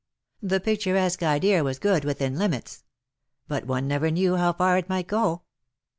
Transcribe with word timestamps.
The 0.41 0.59
picturesque 0.59 1.21
idea? 1.21 1.63
was 1.63 1.77
good, 1.77 2.05
within 2.05 2.35
limits; 2.39 2.83
but 3.47 3.67
one 3.67 3.87
never 3.87 4.09
knew 4.09 4.35
how 4.35 4.51
far 4.51 4.79
it 4.79 4.89
might 4.89 5.05
go. 5.05 5.43